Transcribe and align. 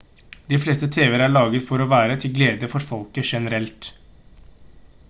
de 0.53 0.57
fleste 0.61 0.87
tv-er 0.95 1.23
er 1.25 1.33
laget 1.33 1.67
for 1.67 1.85
å 1.85 1.87
være 1.91 2.15
til 2.23 2.35
glede 2.39 2.71
for 2.73 2.87
folk 2.87 3.21
generelt 3.33 3.93